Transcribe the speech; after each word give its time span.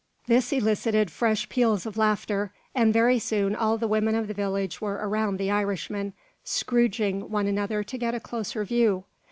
This 0.25 0.51
elicited 0.51 1.11
fresh 1.11 1.47
peals 1.47 1.85
of 1.85 1.95
laughter, 1.95 2.51
and 2.73 2.91
very 2.91 3.19
soon 3.19 3.55
all 3.55 3.77
the 3.77 3.87
women 3.87 4.15
of 4.15 4.27
the 4.27 4.33
village 4.33 4.81
were 4.81 4.93
around 4.99 5.37
the 5.37 5.51
Irishman, 5.51 6.13
"scroodging" 6.43 7.29
one 7.29 7.45
another 7.45 7.83
to 7.83 7.97
get 7.99 8.15
a 8.15 8.19
closer 8.19 8.63
view. 8.65 9.03